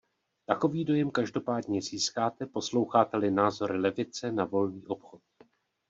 [0.45, 5.21] Takový dojem každopádně získáte, posloucháte-li názory levice na volný obchod.